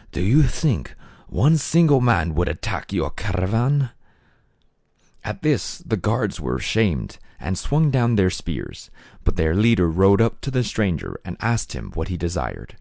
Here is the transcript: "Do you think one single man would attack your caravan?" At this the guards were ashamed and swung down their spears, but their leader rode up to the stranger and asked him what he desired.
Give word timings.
"Do 0.12 0.22
you 0.22 0.44
think 0.44 0.94
one 1.26 1.58
single 1.58 2.00
man 2.00 2.32
would 2.34 2.48
attack 2.48 2.90
your 2.90 3.10
caravan?" 3.10 3.90
At 5.24 5.42
this 5.42 5.76
the 5.84 5.98
guards 5.98 6.40
were 6.40 6.56
ashamed 6.56 7.18
and 7.38 7.58
swung 7.58 7.90
down 7.90 8.16
their 8.16 8.30
spears, 8.30 8.90
but 9.24 9.36
their 9.36 9.54
leader 9.54 9.90
rode 9.90 10.22
up 10.22 10.40
to 10.40 10.50
the 10.50 10.64
stranger 10.64 11.20
and 11.22 11.36
asked 11.38 11.74
him 11.74 11.90
what 11.92 12.08
he 12.08 12.16
desired. 12.16 12.78